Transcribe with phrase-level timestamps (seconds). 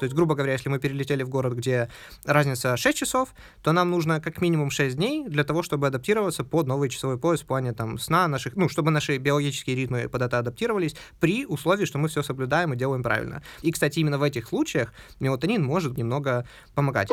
[0.00, 1.88] То есть, грубо говоря, если мы перелетели в город, где
[2.24, 6.66] разница 6 часов, то нам нужно как минимум 6 дней для того, чтобы адаптироваться под
[6.66, 10.38] новый часовой пояс в плане там, сна наших, ну, чтобы наши биологические ритмы под это
[10.38, 13.42] адаптировались при условии, что мы все соблюдаем и делаем правильно.
[13.62, 17.10] И, кстати, именно в этих случаях мелатонин может немного помогать.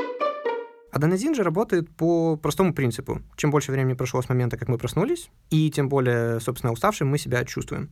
[0.92, 3.22] Аденозин же работает по простому принципу.
[3.38, 7.18] Чем больше времени прошло с момента, как мы проснулись, и тем более, собственно, уставшим мы
[7.18, 7.92] себя чувствуем.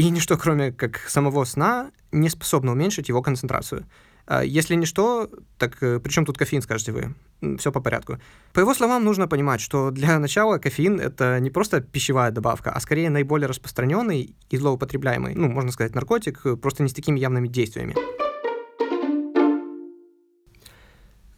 [0.00, 3.84] И ничто, кроме как самого сна, не способно уменьшить его концентрацию.
[4.26, 7.14] А если ничто, так э, при чем тут кофеин, скажете вы?
[7.58, 8.16] Все по порядку.
[8.54, 12.80] По его словам, нужно понимать, что для начала кофеин— это не просто пищевая добавка, а
[12.80, 17.94] скорее наиболее распространенный и злоупотребляемый, ну, можно сказать, наркотик, просто не с такими явными действиями.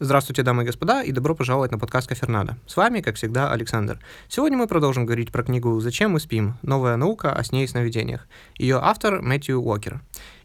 [0.03, 2.57] Здравствуйте, дамы и господа, и добро пожаловать на подкаст Кафернада.
[2.67, 3.99] С вами, как всегда, Александр.
[4.27, 6.57] Сегодня мы продолжим говорить про книгу «Зачем мы спим?
[6.61, 8.27] Новая наука о сне и сновидениях».
[8.57, 10.01] Ее автор Мэтью Уокер.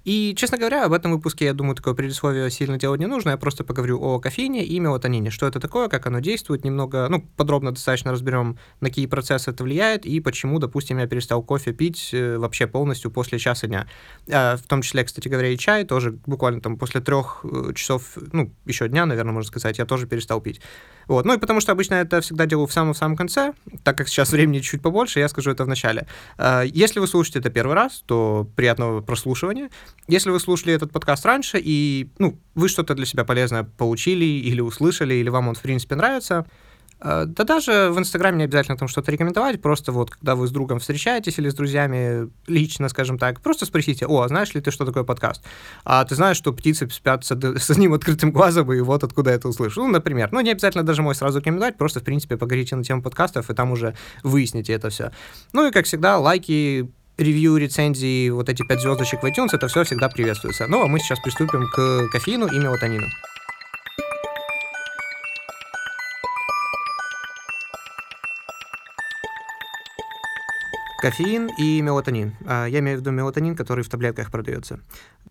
[0.09, 3.29] И, честно говоря, об этом выпуске, я думаю, такое предисловие сильно делать не нужно.
[3.29, 5.29] Я просто поговорю о кофеине и мелатонине.
[5.29, 9.65] Что это такое, как оно действует, немного, ну, подробно достаточно разберем, на какие процессы это
[9.65, 13.87] влияет и почему, допустим, я перестал кофе пить э, вообще полностью после часа дня.
[14.33, 18.17] А, в том числе, кстати говоря, и чай тоже буквально там после трех э, часов,
[18.33, 20.63] ну, еще дня, наверное, можно сказать, я тоже перестал пить.
[21.07, 21.27] Вот.
[21.27, 24.61] Ну и потому что обычно это всегда делаю в самом-самом конце, так как сейчас времени
[24.61, 26.07] чуть побольше, я скажу это в начале.
[26.39, 29.69] А, если вы слушаете это первый раз, то приятного прослушивания.
[30.07, 34.61] Если вы слушали этот подкаст раньше, и ну, вы что-то для себя полезное получили или
[34.61, 36.47] услышали, или вам он, в принципе, нравится,
[37.01, 40.51] Э, да даже в Инстаграме не обязательно там что-то рекомендовать, просто вот когда вы с
[40.51, 44.71] другом встречаетесь или с друзьями лично, скажем так, просто спросите, о, а знаешь ли ты,
[44.71, 45.45] что такое подкаст?
[45.85, 49.49] А ты знаешь, что птицы спят с, с одним открытым глазом, и вот откуда это
[49.49, 49.83] услышу?
[49.83, 50.31] Ну, например.
[50.33, 53.55] Ну, не обязательно даже мой сразу рекомендовать, просто, в принципе, поговорите на тему подкастов, и
[53.55, 55.13] там уже выясните это все.
[55.53, 59.85] Ну и, как всегда, лайки, ревью, рецензии, вот эти пять звездочек в iTunes, это все
[59.85, 60.67] всегда приветствуется.
[60.69, 63.07] Ну, а мы сейчас приступим к кофеину и мелатонину.
[71.01, 72.37] Кофеин и мелатонин.
[72.45, 74.81] А, я имею в виду мелатонин, который в таблетках продается.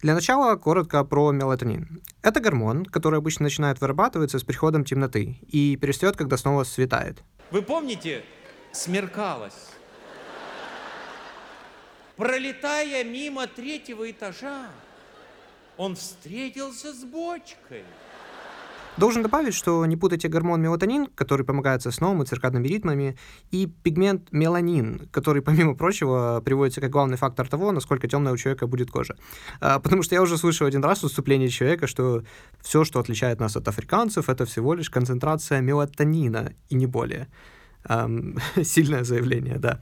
[0.02, 2.02] Для начала коротко про мелатонин.
[2.22, 7.22] Это гормон, который обычно начинает вырабатываться с приходом темноты и перестает, когда снова светает.
[7.52, 8.24] Вы помните,
[8.72, 9.77] смеркалось.
[12.18, 14.72] Пролетая мимо третьего этажа,
[15.78, 17.84] он встретился с бочкой.
[18.98, 23.16] Должен добавить, что не путайте гормон мелатонин, который помогает со сном и циркадными ритмами,
[23.52, 28.66] и пигмент меланин, который, помимо прочего, приводится как главный фактор того, насколько темная у человека
[28.66, 29.16] будет кожа.
[29.62, 32.24] А, потому что я уже слышал один раз выступление человека, что
[32.64, 37.28] все, что отличает нас от африканцев, это всего лишь концентрация мелатонина и не более.
[37.88, 39.80] Эм, сильное заявление, да.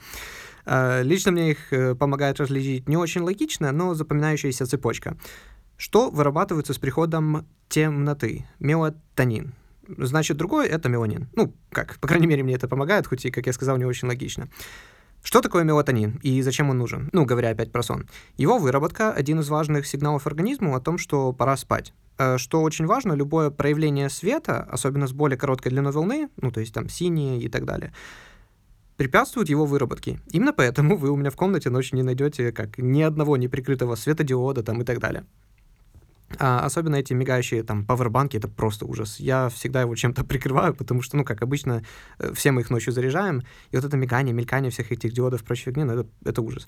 [0.66, 5.18] Э, лично мне их э, помогает различить не очень логично, но запоминающаяся цепочка.
[5.78, 8.46] Что вырабатывается с приходом темноты?
[8.60, 9.54] Мелатонин.
[9.88, 11.28] Значит, другой— это меланин.
[11.36, 14.08] Ну, как, по крайней мере, мне это помогает, хоть и, как я сказал, не очень
[14.08, 14.50] логично.
[15.22, 17.10] Что такое мелатонин и зачем он нужен?
[17.12, 18.08] Ну, говоря опять про сон.
[18.38, 21.94] Его выработка— один из важных сигналов организму о том, что пора спать.
[22.18, 26.60] Э, что очень важно, любое проявление света, особенно с более короткой длиной волны, ну, то
[26.60, 27.94] есть там синие и так далее,
[28.98, 30.20] препятствует его выработке.
[30.32, 34.64] Именно поэтому вы у меня в комнате ночью не найдете как ни одного неприкрытого светодиода
[34.64, 35.26] там и так далее.
[36.40, 39.20] А особенно эти мигающие там пауэрбанки, это просто ужас.
[39.20, 41.84] Я всегда его чем-то прикрываю, потому что, ну, как обычно,
[42.20, 45.66] э, все мы их ночью заряжаем, и вот это мигание, мелькание всех этих диодов прочей
[45.66, 46.68] фигни, ну, это, это ужас.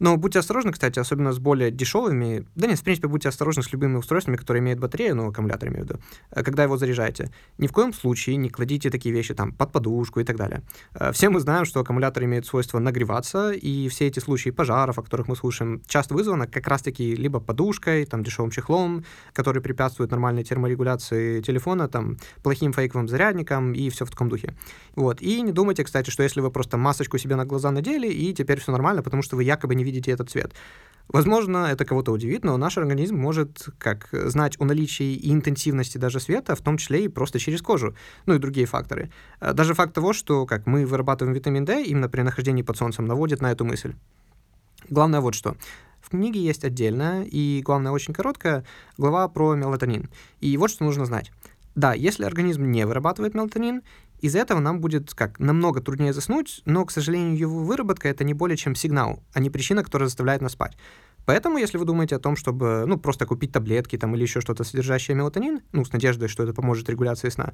[0.00, 2.46] Но будьте осторожны, кстати, особенно с более дешевыми.
[2.54, 5.84] Да нет, в принципе, будьте осторожны с любыми устройствами, которые имеют батарею, ну, аккумулятор имею
[5.84, 6.00] в виду,
[6.30, 7.30] э, когда его заряжаете.
[7.58, 10.62] Ни в коем случае не кладите такие вещи там под подушку и так далее.
[10.94, 15.02] Э, все мы знаем, что аккумулятор имеет свойство нагреваться, и все эти случаи пожаров, о
[15.02, 20.44] которых мы слушаем, часто вызваны как раз-таки либо подушкой, там, дешевым чехлом, который препятствует нормальной
[20.44, 24.54] терморегуляции телефона, там, плохим фейковым зарядником и все в таком духе.
[24.96, 25.20] Вот.
[25.20, 28.60] И не думайте, кстати, что если вы просто масочку себе на глаза надели, и теперь
[28.60, 30.54] все нормально, потому что вы якобы не видите этот цвет.
[31.12, 36.20] Возможно, это кого-то удивит, но наш организм может как знать о наличии и интенсивности даже
[36.20, 39.10] света, в том числе и просто через кожу, ну и другие факторы.
[39.40, 43.06] Э, даже факт того, что как мы вырабатываем витамин D именно при нахождении под солнцем,
[43.06, 43.94] наводит на эту мысль.
[44.88, 45.56] Главное вот что.
[46.00, 48.64] В книге есть отдельная и, главное, очень короткая
[48.96, 50.08] глава про мелатонин.
[50.40, 51.32] И вот что нужно знать.
[51.74, 53.82] Да, если организм не вырабатывает мелатонин,
[54.20, 58.34] из-за этого нам будет как намного труднее заснуть, но, к сожалению, его выработка это не
[58.34, 60.76] более чем сигнал, а не причина, которая заставляет нас спать.
[61.26, 64.64] Поэтому, если вы думаете о том, чтобы, ну, просто купить таблетки там или еще что-то,
[64.64, 67.52] содержащее мелатонин, ну, с надеждой, что это поможет регуляции сна,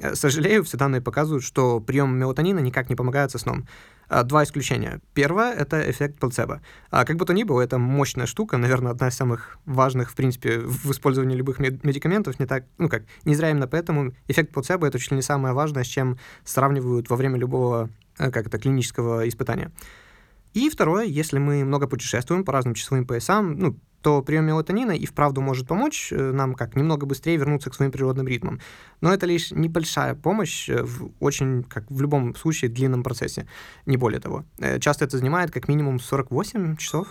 [0.00, 3.66] э, сожалею, все данные показывают, что прием мелатонина никак не помогает со сном.
[4.08, 5.00] А, два исключения.
[5.14, 6.60] Первое— это эффект плацебо.
[6.90, 10.14] А как бы то ни было, это мощная штука, наверное, одна из самых важных, в
[10.14, 12.38] принципе, в использовании любых медикаментов.
[12.38, 15.54] Не так, ну как, не зря именно поэтому эффект плацебо— это чуть ли не самое
[15.54, 19.72] важное, с чем сравнивают во время любого, э, как это, клинического испытания.
[20.52, 25.06] И второе, если мы много путешествуем по разным часовым поясам, ну, то прием мелатонина и
[25.06, 28.60] вправду может помочь э, нам как немного быстрее вернуться к своим природным ритмам.
[29.00, 33.48] Но это лишь небольшая помощь э, в очень, как в любом случае, длинном процессе,
[33.86, 34.44] не более того.
[34.58, 37.08] Э, часто это занимает как минимум 48 часов.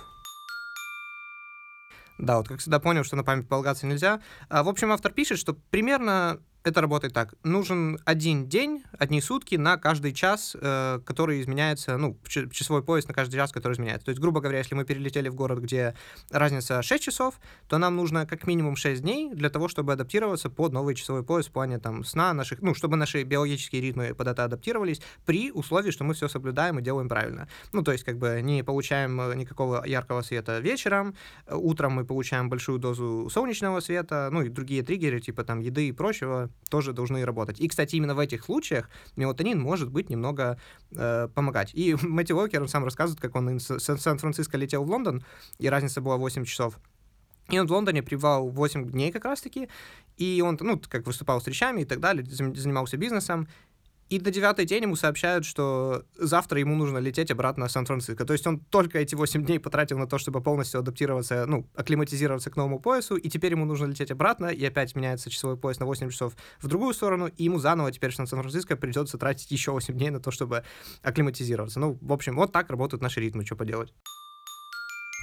[2.20, 4.22] Да, вот как всегда понял, что на память полагаться нельзя.
[4.48, 7.34] А, в общем, автор пишет, что примерно это работает так.
[7.44, 13.14] Нужен один день, одни сутки на каждый час, э, который изменяется, ну, часовой пояс на
[13.14, 14.06] каждый час, который изменяется.
[14.06, 15.94] То есть, грубо говоря, если мы перелетели в город, где
[16.32, 17.36] разница 6 часов,
[17.68, 21.48] то нам нужно как минимум 6 дней для того, чтобы адаптироваться под новый часовой пояс
[21.48, 25.92] в плане там сна наших, ну, чтобы наши биологические ритмы под это адаптировались при условии,
[25.92, 27.50] что мы все соблюдаем и делаем правильно.
[27.74, 32.06] Ну, то есть, как бы не получаем э, никакого яркого света вечером, э, утром мы
[32.06, 36.94] получаем большую дозу солнечного света, ну, и другие триггеры, типа там еды и прочего, тоже
[36.94, 37.60] должны работать.
[37.60, 40.60] И, кстати, именно в этих случаях мелатонин может быть немного
[40.92, 41.72] э, помогать.
[41.76, 45.24] И Мэтью Уокер, сам рассказывает, как он из Сан-Франциско летел в Лондон,
[45.60, 46.80] и разница была 8 часов.
[47.50, 49.70] И он в Лондоне пребывал 8 дней как раз-таки,
[50.18, 53.48] и он, ну, как выступал с речами и так далее, занимался бизнесом,
[54.10, 58.26] и на девятый день ему сообщают, что завтра ему нужно лететь обратно в Сан-Франциско.
[58.26, 62.50] То есть он только эти 8 дней потратил на то, чтобы полностью адаптироваться, ну, акклиматизироваться
[62.52, 65.86] к новому поясу, и теперь ему нужно лететь обратно, и опять меняется часовой пояс на
[65.86, 69.94] 8 часов в другую сторону, и ему заново теперь в Сан-Франциско придется тратить еще 8
[69.94, 70.64] дней на то, чтобы
[71.02, 71.80] акклиматизироваться.
[71.80, 73.94] Ну, в общем, вот так работают наши ритмы, что поделать.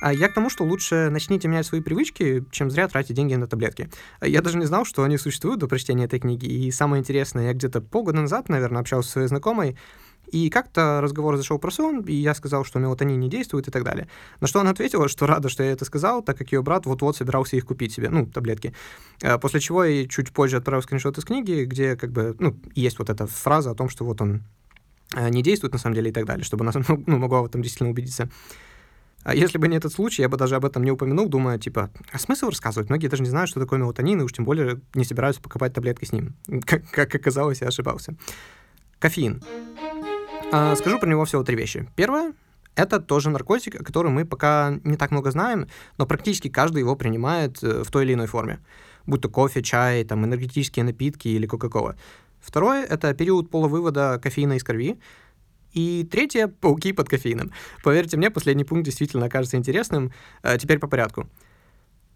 [0.01, 3.47] А я к тому, что лучше начните менять свои привычки, чем зря тратить деньги на
[3.47, 3.91] таблетки.
[4.21, 6.47] Я даже не знал, что они существуют до прочтения этой книги.
[6.47, 9.77] И самое интересное, я где-то полгода назад, наверное, общался со своей знакомой,
[10.31, 13.83] и как-то разговор зашел про сон, и я сказал, что мелатонин не действует и так
[13.83, 14.09] далее.
[14.41, 17.17] На что она ответила, что рада, что я это сказал, так как ее брат вот-вот
[17.17, 18.73] собирался их купить себе, ну, таблетки.
[19.23, 22.99] А, после чего я чуть позже отправил скриншот из книги, где как бы, ну, есть
[22.99, 24.45] вот эта фраза о том, что вот он
[25.15, 26.73] а, не действует на самом деле и так далее, чтобы она
[27.07, 28.31] ну, могла в этом действительно убедиться.
[29.23, 31.91] А если бы не этот случай, я бы даже об этом не упомянул, думая, типа,
[32.11, 32.89] а смысл рассказывать?
[32.89, 36.07] Многие даже не знают, что такое мелатонин, и уж тем более не собираются покупать таблетки
[36.07, 36.35] с ним.
[36.65, 38.15] Как, как оказалось, я ошибался.
[38.99, 39.43] Кофеин.
[40.53, 41.89] А, скажу про него всего три вещи.
[41.97, 42.33] Первое—
[42.77, 45.69] это тоже наркотик, о котором мы пока не так много знаем,
[45.99, 48.59] но практически каждый его принимает э, в той или иной форме.
[49.07, 51.97] Будь то кофе, чай, там, энергетические напитки или кока-кола.
[52.41, 54.99] Второе— это период полувывода кофеина из крови,
[55.73, 57.53] и третье— пауки под кофеином.
[57.83, 60.13] Поверьте мне, последний пункт действительно окажется интересным.
[60.43, 61.29] Э, теперь по порядку.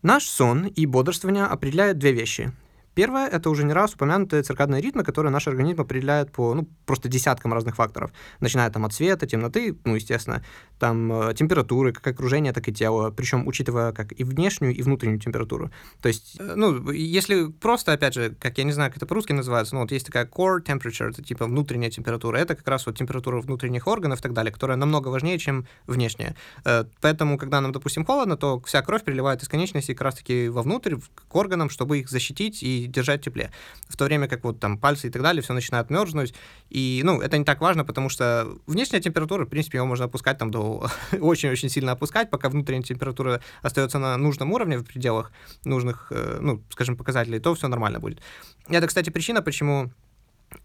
[0.03, 2.53] Наш сон и бодрствование определяют две вещи.
[2.95, 7.09] Первое— это уже не раз упомянутые циркадные ритмы, которые наш организм определяет по, ну, просто
[7.09, 8.13] десяткам разных факторов.
[8.41, 10.45] Начиная там от света, темноты, ну, естественно,
[10.79, 15.19] там э, температуры, как окружение, так и тела, причем учитывая как и внешнюю, и внутреннюю
[15.21, 15.71] температуру.
[16.01, 19.33] То есть, э, ну, если просто, опять же, как я не знаю, как это по-русски
[19.33, 22.97] называется, ну, вот есть такая core temperature, это типа внутренняя температура, это как раз вот
[22.97, 26.37] температура внутренних органов и так далее, которая намного важнее, чем внешняя.
[26.65, 30.97] Э, поэтому, когда нам, допустим, холодно, то вся кровь переливает из конечностей как раз-таки вовнутрь,
[31.29, 33.51] к органам, чтобы их защитить и держать в тепле.
[33.89, 36.35] В то время как вот там пальцы и так далее, все начинает мерзнуть.
[36.71, 40.39] И, ну, это не так важно, потому что внешняя температура, в принципе, ее можно опускать
[40.39, 40.89] там до
[41.21, 45.33] очень-очень сильно опускать, пока внутренняя температура остается на нужном уровне в пределах
[45.65, 48.21] нужных, э, ну, скажем, показателей, то все нормально будет.
[48.69, 49.91] И это, кстати, причина, почему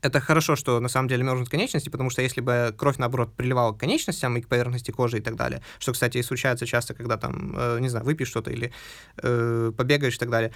[0.01, 3.73] это хорошо, что на самом деле мерзнут конечности, потому что если бы кровь, наоборот, приливала
[3.73, 7.17] к конечностям и к поверхности кожи и так далее, что, кстати, и случается часто, когда
[7.17, 8.71] там, э, не знаю, выпьешь что-то или
[9.21, 10.53] э, побегаешь и так далее,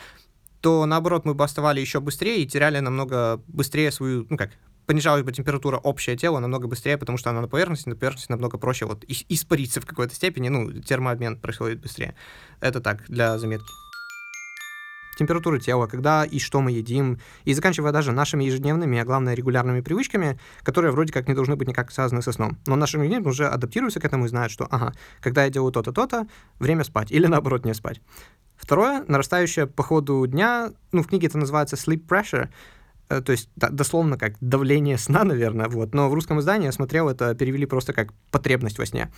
[0.64, 4.52] то наоборот мы бы оставали еще быстрее и теряли намного быстрее свою, ну как,
[4.86, 8.58] понижалась бы температура общее тела намного быстрее, потому что она на поверхности, на поверхности намного
[8.58, 12.16] проще вот испариться в какой-то степени, ну, термообмен происходит быстрее.
[12.62, 13.83] Это так, для заметки.
[15.16, 19.82] Температура тела, когда и что мы едим, и заканчивая даже нашими ежедневными, а главное регулярными
[19.82, 22.58] привычками, которые вроде как не должны быть никак связаны со сном.
[22.66, 25.92] Но наш организм уже адаптируется к этому и знает, что, ага, когда я делаю то-то,
[25.92, 26.28] то-то,
[26.60, 28.02] время спать, или наоборот не спать.
[28.56, 32.50] Второе, нарастающее по ходу дня, ну, в книге это называется sleep pressure,
[33.10, 36.72] э, то есть да, дословно как давление сна, наверное, вот, но в русском издании я
[36.72, 39.12] смотрел, это перевели просто как потребность во сне.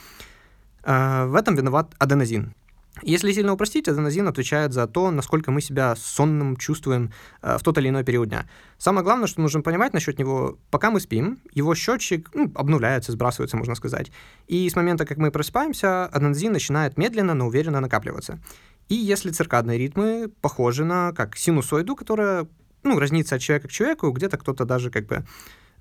[0.84, 2.54] Э, в этом виноват аденозин.
[3.02, 7.12] Если сильно упростить, аденозин отвечает за то, насколько мы себя сонным чувствуем
[7.42, 8.48] э, в тот или иной период дня.
[8.78, 13.58] Самое главное, что нужно понимать насчет него, пока мы спим, его счетчик ну, обнуляется, сбрасывается,
[13.58, 14.12] можно сказать.
[14.48, 18.40] И с момента, как мы просыпаемся, аденозин начинает медленно, но уверенно накапливаться.
[18.88, 22.48] И если циркадные ритмы похожи на как синусоиду, которая
[22.84, 25.26] ну, разнится от человека к человеку, где-то кто-то даже как бы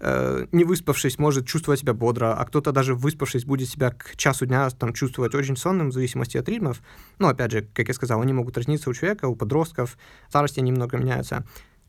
[0.05, 4.47] э, не выспавшись, может чувствовать себя бодро, а кто-то даже выспавшись будет себя к часу
[4.47, 6.83] дня там, чувствовать очень сонным в зависимости от ритмов.
[7.19, 9.97] Но, опять же, как я сказал, они могут разниться у человека, у подростков,
[10.29, 11.45] старости немного меняются.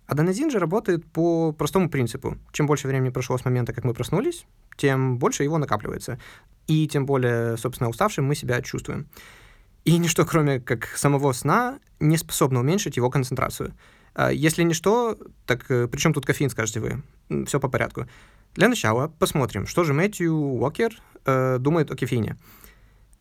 [0.08, 2.38] Аденозин же работает по простому принципу.
[2.52, 4.46] Чем больше времени прошло с момента, как мы проснулись,
[4.78, 6.20] тем больше его накапливается.
[6.68, 9.08] И тем более, собственно, уставшим мы себя чувствуем.
[9.84, 13.74] И ничто, кроме как самого сна, не способно уменьшить его концентрацию.
[14.16, 17.46] А если ничто, так э, при чем тут кофеин, скажете вы?
[17.46, 18.08] Все по порядку.
[18.56, 22.38] Для начала посмотрим, что же Мэтью Уокер э, думает о кофеине.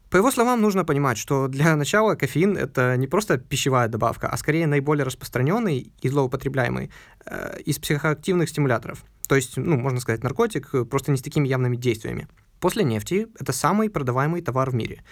[0.09, 4.37] По его словам, нужно понимать, что для начала кофеин— это не просто пищевая добавка, а
[4.37, 6.93] скорее наиболее распространенный и злоупотребляемый
[7.27, 9.05] э, из психоактивных стимуляторов.
[9.27, 12.29] То есть, ну, можно сказать, наркотик, э, просто не с такими явными действиями.
[12.61, 15.03] После нефти это самый продаваемый товар в мире.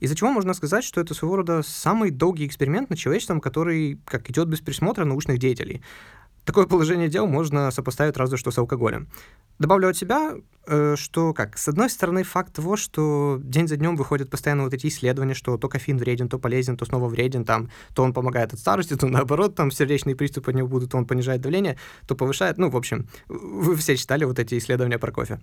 [0.00, 4.30] Из-за чего можно сказать, что это своего рода самый долгий эксперимент над человечеством, который как
[4.30, 5.82] идет без присмотра научных деятелей.
[6.46, 9.08] Такое положение дел можно сопоставить разве что с алкоголем.
[9.58, 10.34] Добавлю от себя,
[10.66, 14.72] э, что как, с одной стороны, факт того, что день за днем выходят постоянно вот
[14.72, 18.52] эти исследования, что то кофеин вреден, то полезен, то снова вреден, там, то он помогает
[18.52, 22.14] от старости, то наоборот, там сердечные приступы у него будут, то он понижает давление, то
[22.14, 25.40] повышает, ну, в общем, вы все читали вот эти исследования про кофе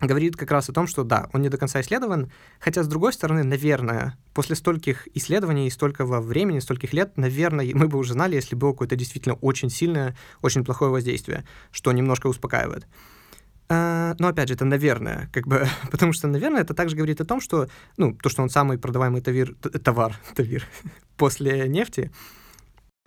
[0.00, 3.12] говорит как раз о том, что да, он не до конца исследован, хотя, с другой
[3.12, 8.34] стороны, наверное, после стольких исследований и столького времени, стольких лет, наверное, мы бы уже знали,
[8.34, 12.86] если было какое-то действительно очень сильное, очень плохое воздействие, что немножко успокаивает.
[13.68, 17.24] А, но опять же, это наверное, как бы, потому что, наверное, это также говорит о
[17.24, 20.66] том, что, ну, то, что он самый продаваемый тавир, товар, тавир
[21.16, 22.10] после нефти.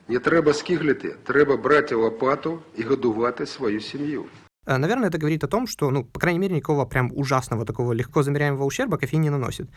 [0.08, 4.26] Не треба скиглити, треба брати лопату і годувати свою сім'ю.
[4.70, 7.92] Э, наверное, это говорит о том, что, ну, по крайней мере, никакого прям ужасного такого
[7.92, 9.68] легко замеряемого ущерба кофеин не наносит.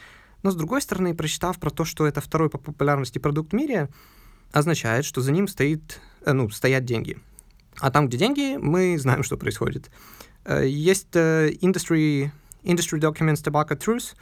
[0.42, 3.88] Но, с другой стороны, прочитав про то, что это второй по популярности продукт в мире,
[4.52, 7.16] означает, что за ним стоит, э, ну, стоят деньги.
[7.80, 9.90] А там, где деньги, мы знаем, что происходит.
[10.44, 12.30] Э, есть Industry,
[12.62, 14.14] Industry Documents Tobacco Truth.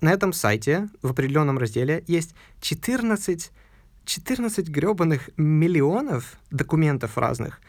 [0.00, 3.50] На этом сайте в определенном разделе есть 14,
[4.04, 7.60] 14 гребаных миллионов документов разных,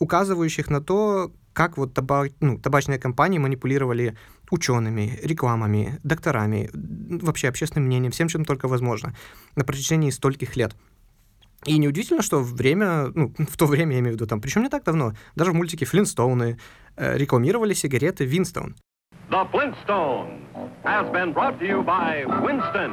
[0.00, 4.16] указывающих на то, как вот таба, ну, табачные компании манипулировали
[4.50, 9.14] учеными, рекламами, докторами, вообще общественным мнением, всем, чем только возможно
[9.54, 10.74] на протяжении стольких лет.
[11.66, 14.70] И неудивительно, что время, ну, в то время, я имею в виду, там, причем не
[14.70, 16.58] так давно, даже в мультике «Флинстоуны»
[16.96, 18.76] э, рекламировали сигареты «Винстон».
[19.28, 20.40] The Flintstones
[20.82, 22.90] has been brought to you by Winston,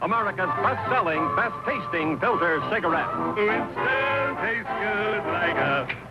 [0.00, 3.06] America's best-selling, best-tasting filter cigarette.
[3.36, 6.05] Winston tastes good like a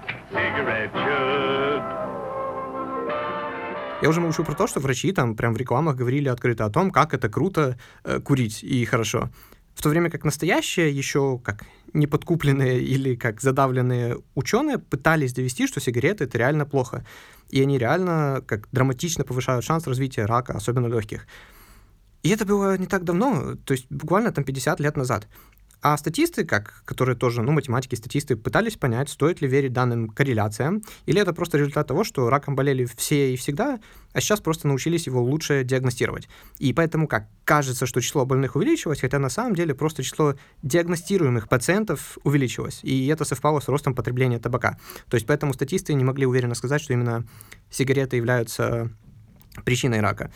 [4.02, 6.92] я уже молчу про то, что врачи там прям в рекламах говорили открыто о том,
[6.92, 9.30] как это круто э, курить и хорошо.
[9.74, 15.80] В то время как настоящие, еще как неподкупленные или как задавленные ученые пытались довести, что
[15.80, 17.06] сигареты это реально плохо.
[17.50, 21.26] И они реально как драматично повышают шанс развития рака, особенно легких.
[22.24, 25.28] И это было не так давно, то есть буквально там 50 лет назад.
[25.82, 30.82] А статисты, как, которые тоже, ну, математики, статисты, пытались понять, стоит ли верить данным корреляциям,
[31.06, 33.80] или это просто результат того, что раком болели все и всегда,
[34.14, 36.28] а сейчас просто научились его лучше диагностировать.
[36.58, 41.48] И поэтому как кажется, что число больных увеличилось, хотя на самом деле просто число диагностируемых
[41.50, 44.78] пациентов увеличилось, и это совпало с ростом потребления табака.
[45.10, 47.26] То есть поэтому статисты не могли уверенно сказать, что именно
[47.70, 48.90] сигареты являются
[49.64, 50.32] причиной рака.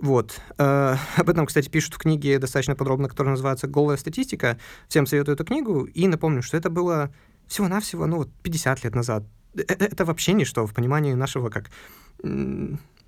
[0.00, 0.40] Вот.
[0.58, 4.58] Э, об этом, кстати, пишут в книге достаточно подробно, которая называется «Голая статистика».
[4.88, 5.84] Всем советую эту книгу.
[5.84, 7.12] И напомню, что это было
[7.48, 9.24] всего-навсего, ну, вот 50 лет назад.
[9.54, 11.70] Это, э, это вообще ничто в понимании нашего как...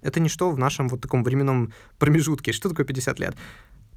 [0.02, 2.52] Это ничто в нашем вот таком временном промежутке.
[2.52, 3.36] Что такое 50 лет?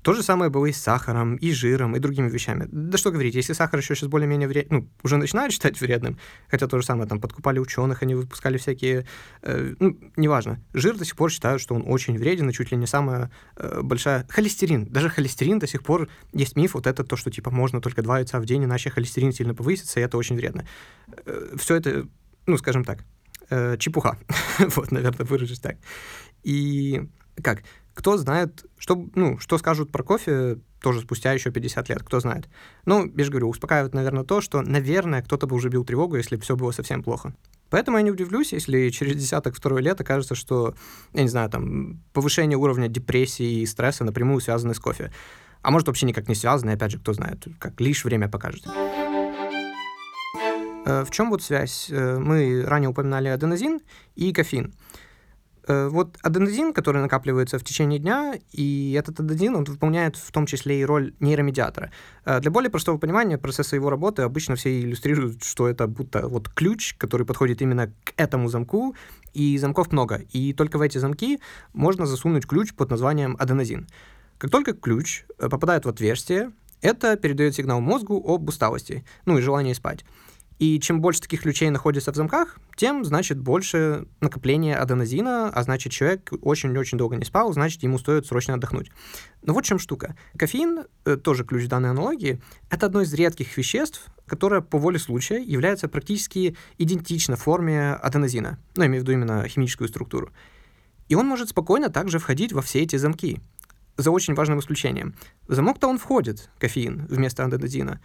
[0.04, 2.68] То же самое было и с сахаром, и жиром, и другими вещами.
[2.70, 4.70] Да что говорить, если сахар еще сейчас более-менее вред...
[4.70, 6.20] ну, уже начинают считать вредным,
[6.50, 9.08] хотя то же самое, там, подкупали ученых, они выпускали всякие,
[9.42, 10.60] э, ну, неважно.
[10.74, 13.80] Жир до сих пор считают, что он очень вреден, и чуть ли не самая э,
[13.82, 14.28] большая...
[14.30, 18.02] Холестерин, даже холестерин до сих пор есть миф, вот это то, что, типа, можно только
[18.02, 20.68] два яйца в день, иначе холестерин сильно повысится, и это очень вредно.
[21.26, 22.08] Э, все это,
[22.46, 23.06] ну, скажем так,
[23.50, 24.18] э, чепуха.
[24.60, 25.78] вот, наверное, выражусь так.
[26.44, 27.08] И
[27.42, 27.64] как?
[27.94, 32.50] Кто знает, что, ну, что скажут про кофе тоже спустя еще 50 лет, кто знает.
[32.86, 36.38] Ну, я же говорю, успокаивает, наверное, то, что, наверное, кто-то бы уже бил тревогу, если
[36.38, 37.34] все было совсем плохо.
[37.70, 40.76] Поэтому я не удивлюсь, если через десяток второе лет окажется, что,
[41.14, 45.12] я не знаю, там, повышение уровня депрессии и стресса напрямую связаны с кофе.
[45.62, 48.68] А может, вообще никак не связаны, опять же, кто знает, как лишь время покажет.
[50.86, 51.88] Э, в чем вот связь?
[51.90, 53.80] Э, мы ранее упоминали аденозин
[54.16, 54.74] и кофеин.
[55.68, 60.46] Э, вот аденозин, который накапливается в течение дня, и этот аденозин, он выполняет в том
[60.46, 61.92] числе и роль нейромедиатора.
[62.26, 66.96] Для более простого понимания процесса его работы обычно все иллюстрируют, что это будто вот ключ,
[66.98, 68.96] который подходит именно к этому замку,
[69.34, 70.22] и замков много.
[70.32, 71.40] И только в эти замки
[71.74, 73.88] можно засунуть ключ под названием аденозин.
[74.38, 76.52] Как только ключ попадает в отверстие,
[76.82, 80.04] это передает сигнал мозгу об усталости, ну и желании спать.
[80.64, 85.92] И чем больше таких ключей находится в замках, тем, значит, больше накопления аденозина, а значит,
[85.92, 88.90] человек очень-очень долго не спал, значит, ему стоит срочно отдохнуть.
[89.42, 90.16] Но вот в чем штука.
[90.38, 95.44] Кофеин, э, тоже ключ данной аналогии, это одно из редких веществ, которое по воле случая
[95.44, 98.58] является практически идентично форме аденозина.
[98.78, 100.32] Ну, я имею в виду именно химическую структуру.
[101.10, 103.42] И он может спокойно также входить во все эти замки.
[103.98, 105.14] За очень важным исключением.
[105.46, 108.00] В замок-то он входит, кофеин, вместо аденозина,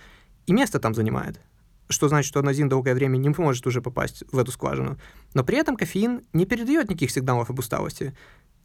[0.47, 1.41] и место там занимает
[1.89, 4.99] что значит, что аденозин долгое время не может уже попасть в эту скважину.
[5.35, 8.15] Но при этом кофеин не передает никаких сигналов об усталости.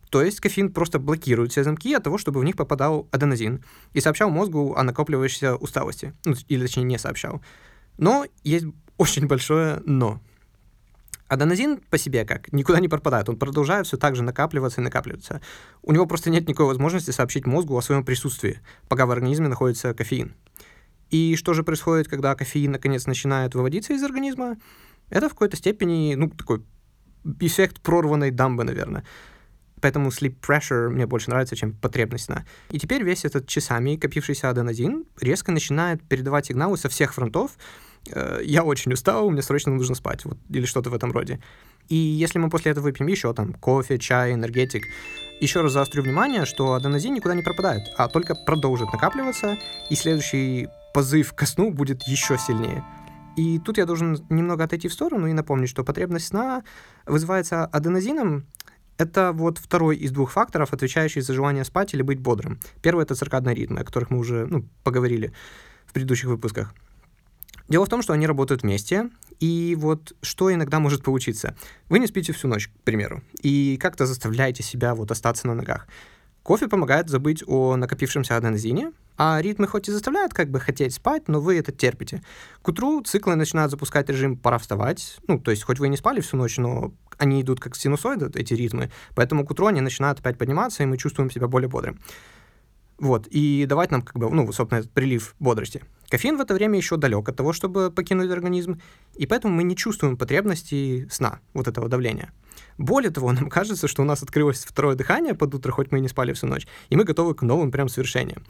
[0.10, 3.64] То есть кофеин просто блокирует все замки от того, чтобы в них попадал аденозин
[3.94, 6.14] и сообщал мозгу о накапливающейся усталости.
[6.26, 7.42] Ну, или точнее не сообщал.
[7.98, 8.66] Но есть
[8.98, 10.22] очень большое «но».
[11.28, 12.54] Аденозин по себе как?
[12.54, 15.42] Никуда не пропадает, он продолжает все так же накапливаться и накапливаться.
[15.82, 19.96] У него просто нет никакой возможности сообщить мозгу о своем присутствии, пока в организме находится
[19.96, 20.36] кофеин.
[21.14, 24.58] И что же происходит, когда кофеин наконец начинает выводиться из организма?
[25.12, 26.64] Это в какой-то степени, ну, такой
[27.40, 29.04] эффект прорванной дамбы, наверное.
[29.80, 32.46] Поэтому sleep pressure мне больше нравится, чем потребность сна.
[32.72, 37.52] И теперь весь этот часами копившийся аденозин резко начинает передавать сигналы со всех фронтов.
[38.12, 41.40] Э, я очень устал, мне срочно нужно спать, вот, или что-то в этом роде.
[41.90, 44.84] И если мы после этого выпьем еще там кофе, чай, энергетик,
[45.40, 49.60] еще раз заострю внимание, что аденозин никуда не пропадает, а только продолжит накапливаться,
[49.92, 52.84] и следующий позыв ко сну будет еще сильнее.
[53.36, 56.64] И тут я должен немного отойти в сторону и напомнить, что потребность сна
[57.06, 58.46] вызывается аденозином.
[58.98, 62.60] Это вот второй из двух факторов, отвечающий за желание спать или быть бодрым.
[62.84, 65.34] Первый— это циркадные ритмы, о которых мы уже ну, поговорили
[65.88, 66.74] в предыдущих выпусках.
[67.70, 69.10] Дело в том, что они работают вместе,
[69.40, 71.56] и вот что иногда может получиться.
[71.90, 75.88] Вы не спите всю ночь, к примеру, и как-то заставляете себя вот остаться на ногах.
[76.44, 81.30] Кофе помогает забыть о накопившемся аденозине, а ритмы хоть и заставляют как бы хотеть спать,
[81.30, 82.22] но вы это терпите.
[82.62, 85.18] К утру циклы начинают запускать режим «пора вставать».
[85.28, 88.30] Ну, то есть хоть вы и не спали всю ночь, но они идут как синусоиды,
[88.38, 92.00] эти ритмы, поэтому к утру они начинают опять подниматься, и мы чувствуем себя более бодрым.
[93.00, 95.82] Вот, и давать нам, как бы, ну, собственно, этот прилив бодрости.
[96.10, 98.82] Кофеин в это время еще далек от того, чтобы покинуть организм,
[99.16, 102.32] и поэтому мы не чувствуем потребности сна, вот этого давления.
[102.78, 106.02] Более того, нам кажется, что у нас открылось второе дыхание под утро, хоть мы и
[106.02, 108.44] не спали всю ночь, и мы готовы к новым прям свершениям.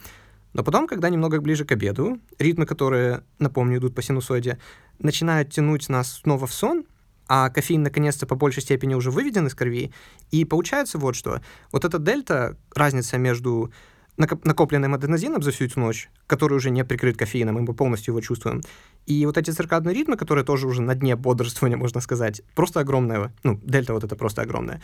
[0.54, 4.60] Но потом, когда немного ближе к обеду, ритмы, которые, напомню, идут по синусоиде,
[5.00, 6.86] начинают тянуть нас снова в сон,
[7.28, 9.92] а кофеин наконец-то по большей степени уже выведен из крови,
[10.32, 11.42] и получается вот что.
[11.72, 13.72] Вот эта дельта, разница между
[14.18, 18.22] накопленным аденозином за всю эту ночь, который уже не прикрыт кофеином, и мы полностью его
[18.22, 18.62] чувствуем.
[19.06, 23.34] И вот эти циркадные ритмы, которые тоже уже на дне бодрствования, можно сказать, просто огромная.
[23.44, 24.82] Ну, дельта вот это просто огромная.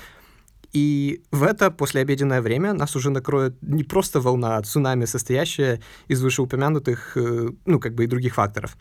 [0.72, 6.22] И в это послеобеденное время нас уже накроет не просто волна, а цунами, состоящая из
[6.22, 8.78] вышеупомянутых, э, ну, как бы и других факторов.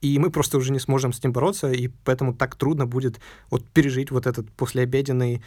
[0.00, 3.68] И мы просто уже не сможем с ним бороться, и поэтому так трудно будет вот
[3.68, 5.42] пережить вот этот послеобеденный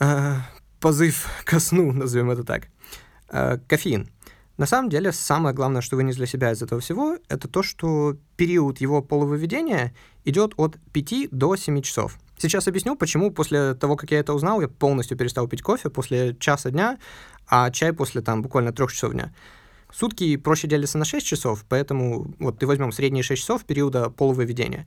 [0.00, 0.34] э,
[0.80, 2.68] позыв ко сну, назовем это так.
[3.30, 4.08] Э, кофеин.
[4.56, 8.16] На самом деле, самое главное, что вынес для себя из этого всего, это то, что
[8.36, 12.18] период его полувыведения идет от 5 до 7 часов.
[12.36, 16.36] Сейчас объясню, почему после того, как я это узнал, я полностью перестал пить кофе после
[16.38, 16.98] часа дня,
[17.46, 19.32] а чай после там буквально трех часов дня.
[19.92, 24.86] Сутки проще делятся на 6 часов, поэтому вот ты возьмем средние 6 часов периода полувыведения.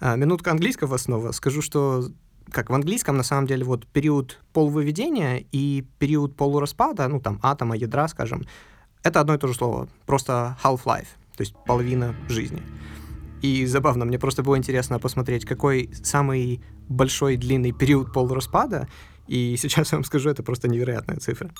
[0.00, 1.32] А, минутка английского снова.
[1.32, 2.10] Скажу, что
[2.52, 7.76] как в английском, на самом деле, вот период полувыведения и период полураспада, ну, там, атома,
[7.76, 8.46] ядра, скажем,
[9.02, 12.62] это одно и то же слово, просто half-life, то есть половина жизни.
[13.42, 18.88] И забавно, мне просто было интересно посмотреть, какой самый большой длинный период полураспада,
[19.26, 21.50] и сейчас я вам скажу, это просто невероятная цифра.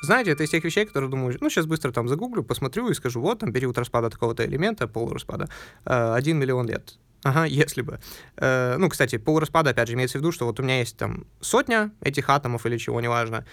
[0.00, 3.20] Знаете, это из тех вещей, которые думаю, ну, сейчас быстро там загуглю, посмотрю и скажу,
[3.20, 5.48] вот, там период распада такого-то элемента, полураспада,
[5.84, 6.98] э, один миллион лет.
[7.24, 7.98] Ага, если бы.
[8.36, 11.26] Э, ну, кстати, полураспада, опять же, имеется в виду, что вот у меня есть там
[11.40, 13.44] сотня этих атомов или чего, неважно,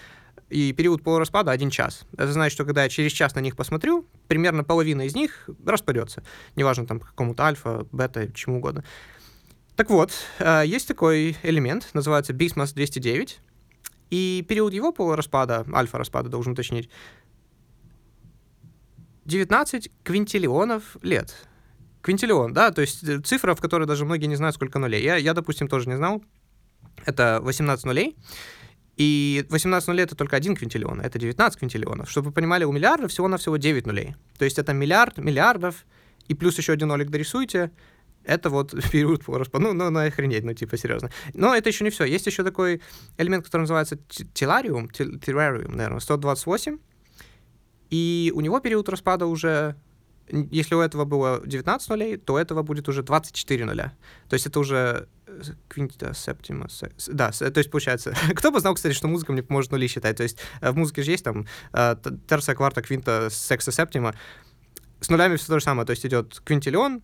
[0.48, 2.04] и период полураспада один час.
[2.16, 6.22] Это значит, что когда я через час на них посмотрю, примерно половина из них распадется.
[6.54, 8.84] Неважно, там, какому-то альфа, бета, чему угодно.
[9.74, 13.40] Так вот, э, есть такой элемент, называется BISMAS 209,
[14.10, 16.88] и период его полураспада, альфа-распада, должен уточнить,
[19.24, 21.34] 19 квинтиллионов лет.
[22.06, 25.02] Квинтиллион, да, то есть э, цифра, в которой даже многие не знают, сколько нулей.
[25.02, 26.22] Я, я допустим, тоже не знал.
[27.04, 28.16] Это 18 нулей.
[28.96, 32.08] И 18 нулей— это только один квинтиллион, это 19 квинтиллионов.
[32.08, 34.14] Чтобы вы понимали, у миллиарда всего-навсего 9 нулей.
[34.38, 35.84] То есть это миллиард миллиардов,
[36.28, 37.72] и плюс еще один нолик дорисуйте,
[38.22, 39.58] это вот период по.
[39.58, 41.10] Ну, ну, ну, охренеть, ну, типа, серьезно.
[41.34, 42.04] Но это еще не все.
[42.04, 42.80] Есть еще такой
[43.18, 43.98] элемент, который называется
[44.32, 46.78] телариум, телариум, наверное, 128.
[47.90, 49.74] И у него период распада уже
[50.28, 53.92] если у этого было 19 нулей, то у этого будет уже 24 нуля.
[54.28, 55.08] То есть это уже
[55.68, 56.68] квинтита септима.
[57.08, 58.14] Да, то есть получается...
[58.34, 60.16] Кто бы знал, кстати, что музыка мне поможет нули считать.
[60.16, 61.96] То есть э, в музыке же есть там э,
[62.28, 64.14] терция, кварта, квинта, секса, септима.
[65.00, 65.86] С нулями все то же самое.
[65.86, 67.02] То есть идет квинтиллион,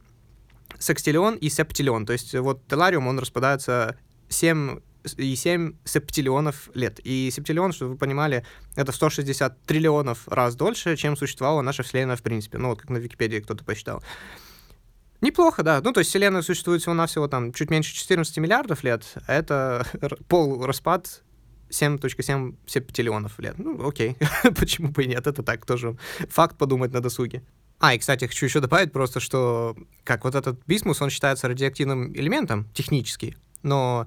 [0.79, 2.07] секстиллион и септиллион.
[2.07, 3.97] То есть вот телариум, он распадается
[4.29, 4.81] 7
[5.17, 7.01] и 7 септиллионов лет.
[7.05, 8.45] И септиллион, чтобы вы понимали,
[8.77, 12.59] это 160 триллионов раз дольше, чем существовала наша Вселенная в принципе.
[12.59, 14.03] Ну, вот как на Википедии кто-то посчитал.
[15.21, 15.81] Неплохо, да.
[15.83, 19.87] Ну, то есть Вселенная существует всего-навсего там чуть меньше 14 миллиардов лет, а это
[20.29, 21.23] полураспад
[21.71, 23.59] 7.7 септиллионов лет.
[23.59, 24.17] Ну, окей,
[24.59, 25.97] почему бы и нет, это так тоже
[26.29, 27.43] факт подумать на досуге.
[27.79, 32.13] А, и, кстати, хочу еще добавить просто, что как вот этот бисмус, он считается радиоактивным
[32.15, 34.07] элементом технически, но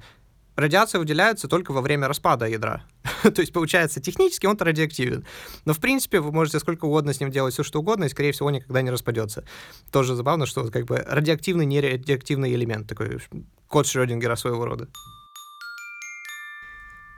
[0.56, 2.84] радиация выделяется только во время распада ядра.
[3.24, 5.26] То есть, получается, технически он-то радиоактивен.
[5.66, 8.32] Но, в принципе, вы можете сколько угодно с ним делать все, что угодно, и, скорее
[8.32, 9.46] всего, никогда не распадется.
[9.92, 13.20] Тоже забавно, что как бы радиоактивный, нерадиоактивный элемент, такой
[13.68, 14.88] код Шрёдингера своего рода.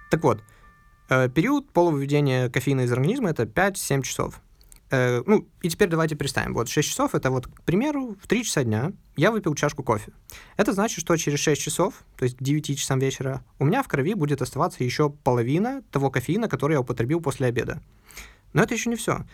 [0.09, 0.41] Так вот,
[1.09, 4.41] э, период полувыведения кофеина из организма— это 5-7 часов.
[4.89, 6.53] Э, ну, и теперь давайте представим.
[6.53, 10.13] Вот 6 часов— это вот, к примеру, в 3 часа дня я выпил чашку кофе.
[10.55, 13.87] Это значит, что через 6 часов, то есть к 9 часам вечера, у меня в
[13.87, 17.81] крови будет оставаться еще половина того кофеина, который я употребил после обеда.
[18.53, 19.25] Но это еще не все.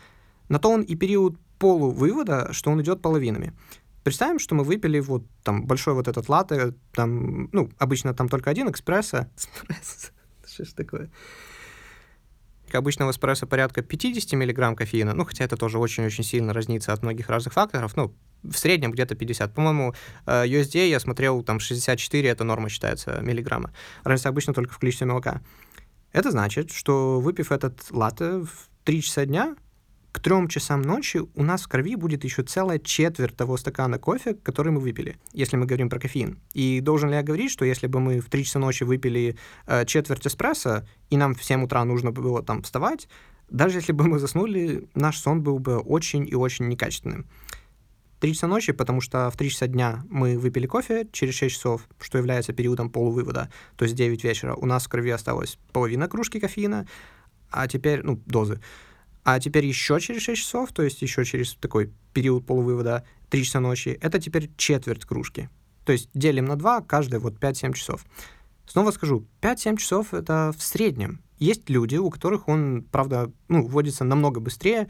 [0.49, 3.53] На то он и период полувывода, что он идет половинами.
[4.03, 8.49] Представим, что мы выпили вот там большой вот этот латте, там, ну, обычно там только
[8.49, 9.29] один экспресса.
[9.37, 10.11] Эспрессо.
[10.45, 11.09] Что ж такое?
[12.77, 17.29] Обычного эспрессо порядка 50 мг кофеина, ну, хотя это тоже очень-очень сильно разнится от многих
[17.29, 19.53] разных факторов, ну, в среднем где-то 50.
[19.53, 19.93] По-моему,
[20.25, 23.71] э, USDA я смотрел, там 64, это норма считается, миллиграмма.
[24.03, 25.41] Разница обычно только в количестве молока.
[26.11, 29.55] Это значит, что выпив этот латте в 3 часа дня,
[30.13, 34.35] к трем часам ночи у нас в крови будет еще целая четверть того стакана кофе,
[34.35, 36.37] который мы выпили, если мы говорим про кофеин.
[36.53, 39.85] И должен ли я говорить, что если бы мы в 3 часа ночи выпили э,
[39.85, 43.09] четверть эспрессо, и нам в 7 утра нужно было там вставать,
[43.49, 47.25] даже если бы мы заснули, наш сон был бы очень и очень некачественным.
[48.19, 51.87] 3 часа ночи, потому что в 3 часа дня мы выпили кофе через 6 часов,
[51.99, 54.53] что является периодом полувывода, то есть 9 вечера.
[54.53, 56.87] У нас в крови осталась половина кружки кофеина,
[57.49, 58.61] а теперь, ну, дозы.
[59.23, 63.59] А теперь еще через 6 часов, то есть еще через такой период полувывода, 3 часа
[63.59, 65.49] ночи, это теперь четверть кружки.
[65.85, 68.05] То есть делим на 2, каждые вот 5-7 часов.
[68.65, 71.21] Снова скажу, 5-7 часов это в среднем.
[71.39, 74.87] Есть люди, у которых он, правда, ну, вводится намного быстрее,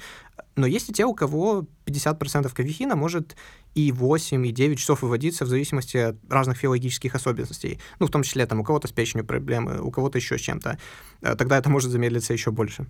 [0.56, 3.36] но есть и те, у кого 50% кофеина может
[3.74, 7.80] и 8, и 9 часов выводиться в зависимости от разных физиологических особенностей.
[8.00, 10.78] Ну, в том числе там у кого-то с печенью проблемы, у кого-то еще с чем-то.
[11.22, 12.86] Э, тогда это может замедлиться еще больше.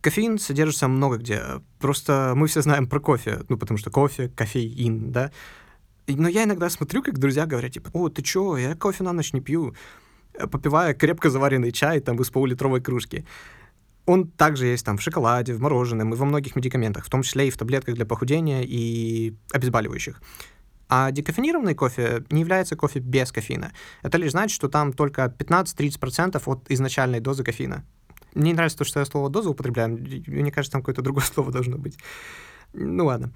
[0.00, 1.42] Кофеин содержится много где.
[1.78, 5.32] Просто мы все знаем про кофе, ну, потому что кофе, кофеин, да.
[6.06, 9.32] Но я иногда смотрю, как друзья говорят, типа, о, ты чё, я кофе на ночь
[9.32, 9.74] не пью,
[10.50, 13.26] попивая крепко заваренный чай там из полулитровой кружки.
[14.04, 17.48] Он также есть там в шоколаде, в мороженом и во многих медикаментах, в том числе
[17.48, 20.22] и в таблетках для похудения и обезболивающих.
[20.88, 23.72] А декофенированный кофе не является кофе без кофеина.
[24.02, 27.84] Это лишь значит, что там только 15-30% от изначальной дозы кофеина.
[28.36, 29.98] Мне не нравится то, что я слово «доза» употребляю.
[30.26, 31.98] Мне кажется, там какое-то другое слово должно быть.
[32.74, 33.32] Ну ладно.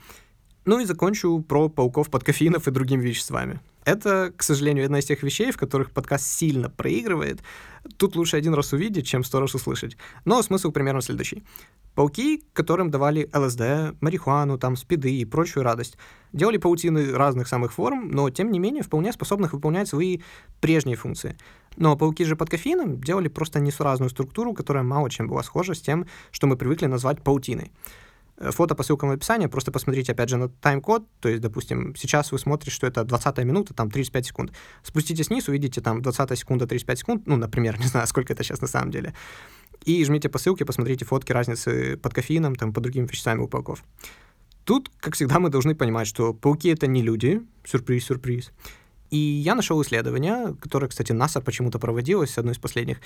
[0.67, 3.61] Ну и закончу про пауков под кофеинов и другими веществами.
[3.87, 7.41] Это, к сожалению, одна из тех вещей, в которых подкаст сильно проигрывает.
[7.97, 9.97] Тут лучше один раз увидеть, чем сто раз услышать.
[10.27, 11.45] Но смысл примерно следующий.
[11.95, 15.97] Пауки, которым давали ЛСД, марихуану, там, спиды и прочую радость,
[16.35, 20.21] делали паутины разных самых форм, но, тем не менее, вполне способных выполнять свои
[20.61, 21.39] прежние функции.
[21.77, 25.81] Но пауки же под кофеином делали просто несуразную структуру, которая мало чем была схожа с
[25.81, 27.73] тем, что мы привыкли назвать паутиной.
[28.41, 31.95] Э, фото по ссылкам в описании, просто посмотрите опять же на тайм-код, то есть, допустим,
[31.95, 34.53] сейчас вы смотрите, что это 20 минута, там 35 секунд.
[34.83, 38.61] Спуститесь вниз, увидите там 20 секунда, 35 секунд, ну, например, не знаю, сколько это сейчас
[38.61, 39.15] на самом деле.
[39.85, 43.85] И жмите по ссылке, посмотрите фотки разницы под кофеином, там, по другим веществам у пауков.
[44.65, 48.53] Тут, как всегда, мы должны понимать, что пауки— это не люди, сюрприз-сюрприз.
[49.11, 52.99] И я нашел исследование, которое, кстати, НАСА почему-то проводилось, одно из последних,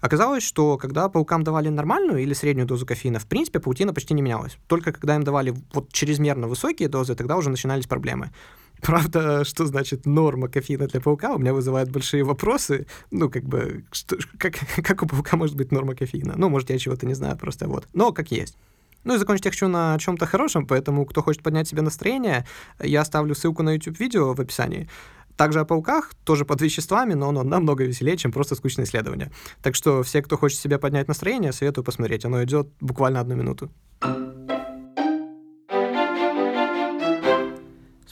[0.00, 4.22] Оказалось, что когда паукам давали нормальную или среднюю дозу кофеина, в принципе, паутина почти не
[4.22, 4.56] менялась.
[4.66, 8.30] Только когда им давали вот чрезмерно высокие дозы, тогда уже начинались проблемы.
[8.80, 12.86] Правда, что значит норма кофеина для паука, у меня вызывает большие вопросы.
[13.10, 16.32] Ну, как бы, что, как, как у паука может быть норма кофеина?
[16.36, 17.86] Ну, может, я чего-то не знаю, просто вот.
[17.92, 18.56] Но как есть.
[19.04, 22.46] Ну и закончить я хочу на чем-то хорошем, поэтому кто хочет поднять себе настроение,
[22.82, 24.88] я оставлю ссылку на YouTube-видео в описании.
[25.40, 29.30] Также о пауках, тоже под веществами, но оно намного веселее, чем просто скучное исследование.
[29.62, 32.26] Так что все, кто хочет себе поднять настроение, советую посмотреть.
[32.26, 33.70] Оно идет буквально одну минуту.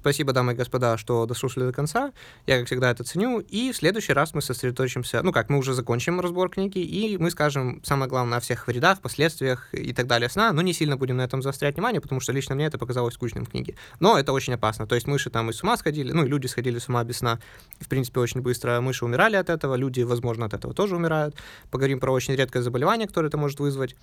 [0.08, 2.14] Спасибо, дамы и господа, что дослушали до конца.
[2.46, 3.40] Я, как всегда, это ценю.
[3.40, 5.20] И в следующий раз мы сосредоточимся...
[5.22, 9.02] Ну как, мы уже закончим разбор книги, и мы скажем самое главное о всех вредах,
[9.02, 12.32] последствиях и так далее сна, но не сильно будем на этом заострять внимание, потому что
[12.32, 13.74] лично мне это показалось скучным в книге.
[14.00, 14.86] Но это очень опасно.
[14.86, 17.18] То есть мыши там и с ума сходили, ну и люди сходили с ума без
[17.18, 17.38] сна.
[17.78, 21.36] В принципе, очень быстро мыши умирали от этого, люди, возможно, от этого тоже умирают.
[21.70, 23.94] Поговорим про очень редкое заболевание, которое это может вызвать.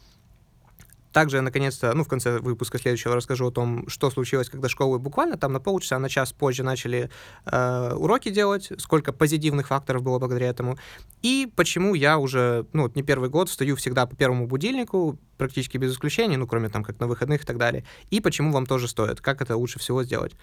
[1.15, 5.37] Также, наконец-то, ну, в конце выпуска следующего расскажу о том, что случилось, когда школы буквально
[5.37, 7.09] там на полчаса, на час позже начали
[7.45, 10.77] э, уроки делать, сколько позитивных факторов было благодаря этому,
[11.21, 15.93] и почему я уже, ну, не первый год встаю всегда по первому будильнику, практически без
[15.93, 19.21] исключения, ну, кроме там как на выходных и так далее, и почему вам тоже стоит,
[19.21, 20.33] как это лучше всего сделать.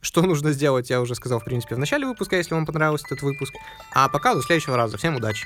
[0.00, 3.20] Что нужно сделать, я уже сказал, в принципе, в начале выпуска, если вам понравился этот
[3.20, 3.52] выпуск.
[3.94, 4.96] А пока до следующего раза.
[4.96, 5.44] Всем удачи!